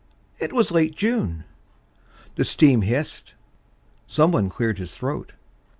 [0.39, 1.43] It was late June.
[2.33, 3.35] The steam hissed.
[4.07, 5.33] Someone cleared his throat.